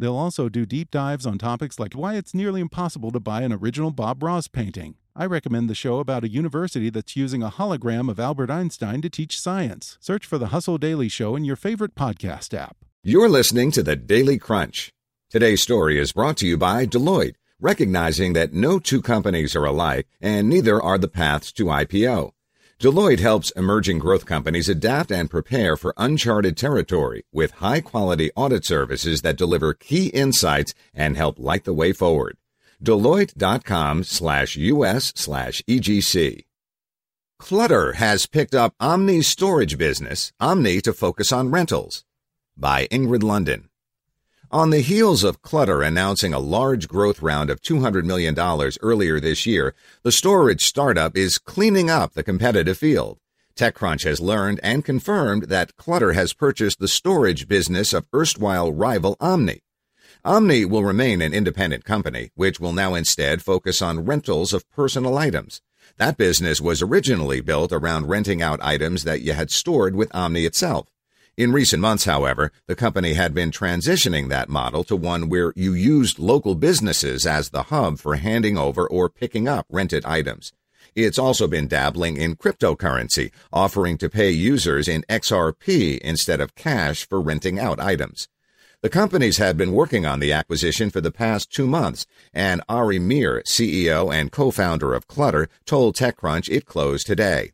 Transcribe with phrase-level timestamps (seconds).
[0.00, 3.52] They'll also do deep dives on topics like why it's nearly impossible to buy an
[3.52, 4.94] original Bob Ross painting.
[5.14, 9.10] I recommend the show about a university that's using a hologram of Albert Einstein to
[9.10, 9.98] teach science.
[10.00, 12.78] Search for the Hustle Daily Show in your favorite podcast app.
[13.02, 14.90] You're listening to the Daily Crunch.
[15.28, 20.06] Today's story is brought to you by Deloitte, recognizing that no two companies are alike
[20.18, 22.32] and neither are the paths to IPO.
[22.80, 28.64] Deloitte helps emerging growth companies adapt and prepare for uncharted territory with high quality audit
[28.64, 32.38] services that deliver key insights and help light the way forward.
[32.82, 36.46] Deloitte.com slash US slash EGC.
[37.38, 42.04] Clutter has picked up Omni's storage business, Omni to focus on rentals.
[42.56, 43.69] By Ingrid Lunden.
[44.52, 48.36] On the heels of Clutter announcing a large growth round of $200 million
[48.82, 53.20] earlier this year, the storage startup is cleaning up the competitive field.
[53.54, 59.16] TechCrunch has learned and confirmed that Clutter has purchased the storage business of erstwhile rival
[59.20, 59.60] Omni.
[60.24, 65.16] Omni will remain an independent company, which will now instead focus on rentals of personal
[65.16, 65.62] items.
[65.96, 70.44] That business was originally built around renting out items that you had stored with Omni
[70.44, 70.89] itself.
[71.36, 75.72] In recent months, however, the company had been transitioning that model to one where you
[75.72, 80.52] used local businesses as the hub for handing over or picking up rented items.
[80.94, 87.06] It's also been dabbling in cryptocurrency, offering to pay users in XRP instead of cash
[87.08, 88.28] for renting out items.
[88.82, 92.98] The companies had been working on the acquisition for the past two months, and Ari
[92.98, 97.52] Mir, CEO and co-founder of Clutter, told TechCrunch it closed today.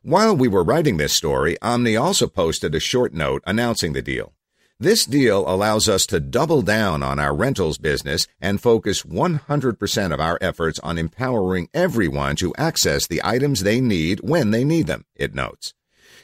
[0.00, 4.32] While we were writing this story, Omni also posted a short note announcing the deal.
[4.80, 10.20] This deal allows us to double down on our rentals business and focus 100% of
[10.20, 15.04] our efforts on empowering everyone to access the items they need when they need them,
[15.14, 15.74] it notes.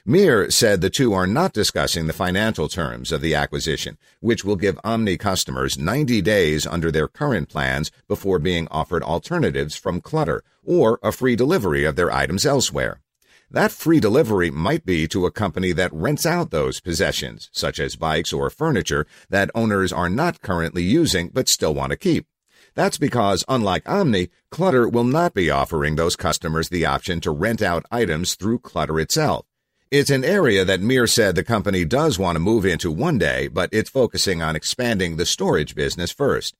[0.04, 4.56] Mir said the two are not discussing the financial terms of the acquisition, which will
[4.56, 10.42] give Omni customers 90 days under their current plans before being offered alternatives from Clutter
[10.64, 13.02] or a free delivery of their items elsewhere.
[13.50, 17.96] That free delivery might be to a company that rents out those possessions, such as
[17.96, 22.26] bikes or furniture that owners are not currently using but still want to keep.
[22.74, 27.62] That's because, unlike Omni, Clutter will not be offering those customers the option to rent
[27.62, 29.46] out items through Clutter itself.
[29.90, 33.48] It's an area that Mir said the company does want to move into one day,
[33.48, 36.54] but it's focusing on expanding the storage business first.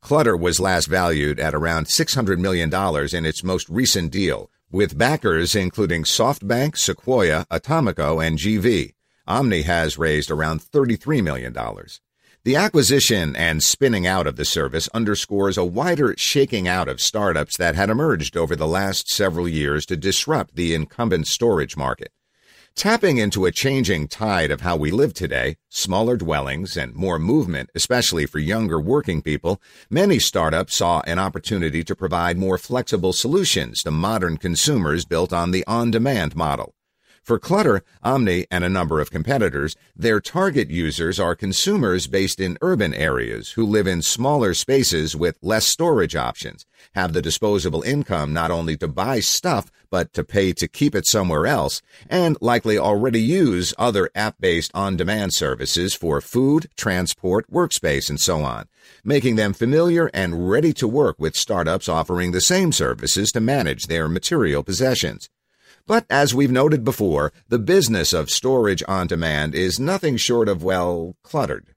[0.00, 2.72] Clutter was last valued at around $600 million
[3.12, 8.94] in its most recent deal, with backers including SoftBank, Sequoia, Atomico, and GV.
[9.26, 11.54] Omni has raised around $33 million.
[12.44, 17.56] The acquisition and spinning out of the service underscores a wider shaking out of startups
[17.58, 22.10] that had emerged over the last several years to disrupt the incumbent storage market.
[22.74, 27.68] Tapping into a changing tide of how we live today, smaller dwellings and more movement,
[27.74, 29.60] especially for younger working people,
[29.90, 35.50] many startups saw an opportunity to provide more flexible solutions to modern consumers built on
[35.50, 36.74] the on-demand model.
[37.22, 42.58] For Clutter, Omni, and a number of competitors, their target users are consumers based in
[42.60, 46.66] urban areas who live in smaller spaces with less storage options,
[46.96, 51.06] have the disposable income not only to buy stuff, but to pay to keep it
[51.06, 58.18] somewhere else, and likely already use other app-based on-demand services for food, transport, workspace, and
[58.18, 58.66] so on,
[59.04, 63.86] making them familiar and ready to work with startups offering the same services to manage
[63.86, 65.28] their material possessions.
[65.86, 70.62] But as we've noted before, the business of storage on demand is nothing short of,
[70.62, 71.74] well, cluttered.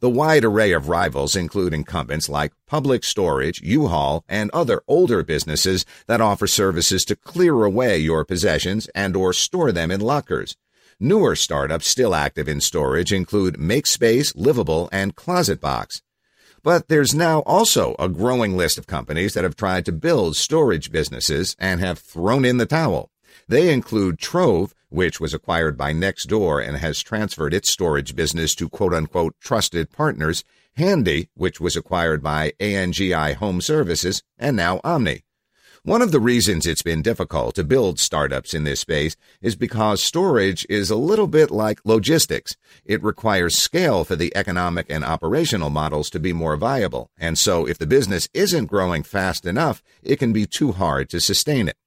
[0.00, 5.84] The wide array of rivals include incumbents like Public Storage, U-Haul, and other older businesses
[6.06, 10.56] that offer services to clear away your possessions and or store them in lockers.
[10.98, 16.00] Newer startups still active in storage include MakeSpace, Livible, and ClosetBox.
[16.62, 20.90] But there's now also a growing list of companies that have tried to build storage
[20.90, 23.09] businesses and have thrown in the towel.
[23.50, 28.68] They include Trove, which was acquired by Nextdoor and has transferred its storage business to
[28.68, 30.44] quote unquote trusted partners,
[30.76, 35.24] Handy, which was acquired by ANGI Home Services, and now Omni.
[35.82, 40.00] One of the reasons it's been difficult to build startups in this space is because
[40.00, 42.54] storage is a little bit like logistics.
[42.84, 47.10] It requires scale for the economic and operational models to be more viable.
[47.18, 51.20] And so if the business isn't growing fast enough, it can be too hard to
[51.20, 51.79] sustain it.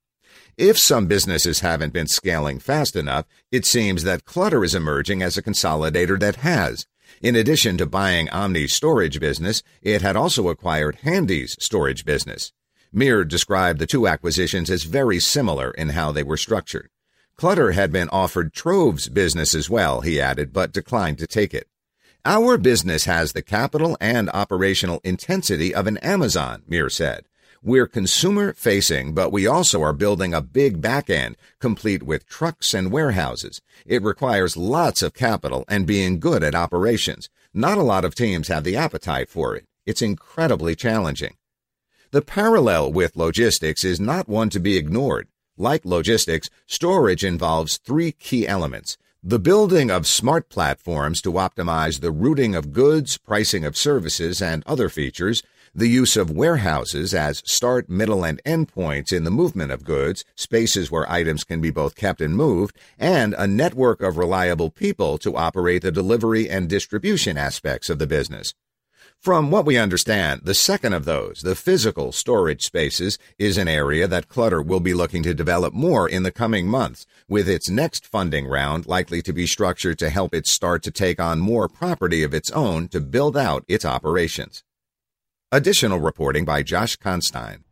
[0.58, 5.36] If some businesses haven't been scaling fast enough, it seems that Clutter is emerging as
[5.36, 6.86] a consolidator that has.
[7.22, 12.54] In addition to buying Omni's storage business, it had also acquired Handy's storage business.
[12.92, 16.90] Mir described the two acquisitions as very similar in how they were structured.
[17.36, 21.68] Clutter had been offered Trove's business as well, he added, but declined to take it.
[22.26, 27.26] Our business has the capital and operational intensity of an Amazon, Mir said.
[27.66, 32.74] We're consumer facing, but we also are building a big back end, complete with trucks
[32.74, 33.62] and warehouses.
[33.86, 37.30] It requires lots of capital and being good at operations.
[37.54, 39.64] Not a lot of teams have the appetite for it.
[39.86, 41.36] It's incredibly challenging.
[42.12, 45.30] The parallel with logistics is not one to be ignored.
[45.56, 48.98] Like logistics, storage involves three key elements.
[49.26, 54.66] The building of smart platforms to optimize the routing of goods, pricing of services, and
[54.68, 55.42] other features,
[55.74, 60.26] the use of warehouses as start, middle, and end points in the movement of goods,
[60.36, 65.18] spaces where items can be both kept and moved, and a network of reliable people
[65.20, 68.54] to operate the delivery and distribution aspects of the business.
[69.24, 74.06] From what we understand, the second of those, the physical storage spaces, is an area
[74.06, 78.06] that Clutter will be looking to develop more in the coming months, with its next
[78.06, 82.22] funding round likely to be structured to help it start to take on more property
[82.22, 84.62] of its own to build out its operations.
[85.54, 87.64] Additional reporting by Josh Constine.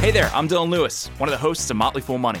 [0.00, 2.40] Hey there, I'm Dylan Lewis, one of the hosts of Motley Fool Money.